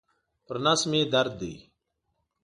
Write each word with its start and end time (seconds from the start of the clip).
پر 0.45 0.55
نس 0.65 0.81
مي 0.91 1.01
درد 1.13 1.33
دی. 1.39 1.53